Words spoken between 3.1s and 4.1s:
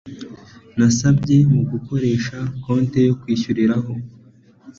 kwishyuriraho